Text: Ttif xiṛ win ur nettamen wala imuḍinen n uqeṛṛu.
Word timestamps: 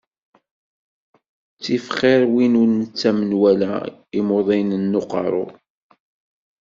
Ttif 1.55 1.85
xiṛ 1.99 2.21
win 2.33 2.59
ur 2.61 2.69
nettamen 2.79 3.31
wala 3.41 3.71
imuḍinen 4.19 4.83
n 4.91 4.97
uqeṛṛu. 5.01 5.45